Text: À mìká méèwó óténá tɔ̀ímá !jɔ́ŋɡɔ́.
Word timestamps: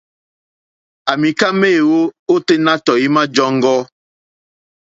À 1.11 1.13
mìká 1.21 1.47
méèwó 1.61 1.99
óténá 2.33 2.73
tɔ̀ímá 2.85 3.21
!jɔ́ŋɡɔ́. 3.35 3.79